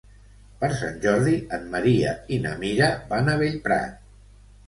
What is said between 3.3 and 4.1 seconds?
a Bellprat.